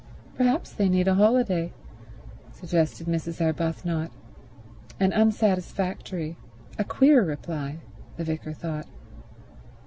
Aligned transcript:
"Perhaps 0.33 0.73
they 0.73 0.89
need 0.89 1.07
a 1.07 1.13
holiday," 1.13 1.71
suggested 2.51 3.05
Mrs. 3.05 3.39
Arbuthnot; 3.39 4.09
an 4.99 5.13
unsatisfactory, 5.13 6.37
a 6.79 6.83
queer 6.83 7.23
reply, 7.23 7.77
the 8.17 8.23
vicar 8.23 8.51
thought. 8.51 8.87